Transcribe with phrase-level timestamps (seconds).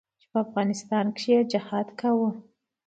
[0.21, 2.29] چې په افغانستان کښې يې جهاد کاوه.